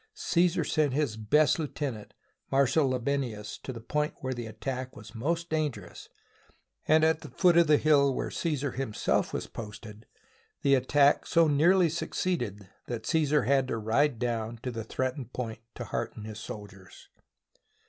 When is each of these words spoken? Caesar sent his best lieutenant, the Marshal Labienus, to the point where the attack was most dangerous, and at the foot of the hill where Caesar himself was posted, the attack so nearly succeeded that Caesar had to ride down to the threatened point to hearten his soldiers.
Caesar 0.15 0.63
sent 0.63 0.93
his 0.93 1.15
best 1.15 1.59
lieutenant, 1.59 2.07
the 2.09 2.15
Marshal 2.57 2.89
Labienus, 2.89 3.59
to 3.61 3.71
the 3.71 3.79
point 3.79 4.15
where 4.21 4.33
the 4.33 4.47
attack 4.47 4.95
was 4.95 5.13
most 5.13 5.47
dangerous, 5.47 6.09
and 6.87 7.03
at 7.03 7.21
the 7.21 7.29
foot 7.29 7.55
of 7.55 7.67
the 7.67 7.77
hill 7.77 8.11
where 8.11 8.31
Caesar 8.31 8.71
himself 8.71 9.31
was 9.31 9.45
posted, 9.45 10.07
the 10.63 10.73
attack 10.73 11.27
so 11.27 11.47
nearly 11.47 11.87
succeeded 11.87 12.67
that 12.87 13.05
Caesar 13.05 13.43
had 13.43 13.67
to 13.67 13.77
ride 13.77 14.17
down 14.17 14.57
to 14.63 14.71
the 14.71 14.83
threatened 14.83 15.33
point 15.33 15.59
to 15.75 15.83
hearten 15.83 16.23
his 16.23 16.39
soldiers. 16.39 17.07